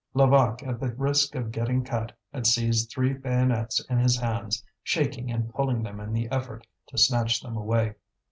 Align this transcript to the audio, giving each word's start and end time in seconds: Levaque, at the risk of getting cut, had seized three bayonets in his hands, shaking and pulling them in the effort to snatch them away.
Levaque, 0.15 0.63
at 0.63 0.79
the 0.79 0.91
risk 0.95 1.35
of 1.35 1.51
getting 1.51 1.83
cut, 1.83 2.11
had 2.33 2.47
seized 2.47 2.89
three 2.89 3.13
bayonets 3.13 3.85
in 3.85 3.99
his 3.99 4.17
hands, 4.19 4.65
shaking 4.81 5.29
and 5.31 5.53
pulling 5.53 5.83
them 5.83 5.99
in 5.99 6.11
the 6.11 6.27
effort 6.31 6.65
to 6.87 6.97
snatch 6.97 7.39
them 7.39 7.55
away. 7.55 7.93